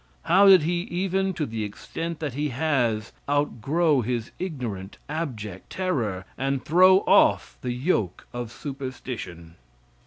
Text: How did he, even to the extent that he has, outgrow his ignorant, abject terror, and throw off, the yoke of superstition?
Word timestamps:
How 0.23 0.47
did 0.47 0.63
he, 0.63 0.81
even 0.89 1.31
to 1.35 1.45
the 1.45 1.63
extent 1.63 2.19
that 2.21 2.33
he 2.33 2.49
has, 2.49 3.13
outgrow 3.29 4.01
his 4.01 4.31
ignorant, 4.39 4.97
abject 5.07 5.69
terror, 5.69 6.25
and 6.39 6.65
throw 6.65 7.01
off, 7.01 7.55
the 7.61 7.71
yoke 7.71 8.25
of 8.33 8.51
superstition? 8.51 9.57